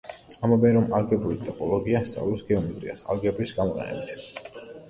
ამბობენ 0.45 0.71
რომ 0.77 0.87
ალგებრული 0.99 1.37
ტოპოლოგია 1.49 2.01
სწავლობს 2.13 2.47
გეომეტრიას, 2.49 3.07
ალგებრის 3.17 3.55
გამოყენებით. 3.59 4.61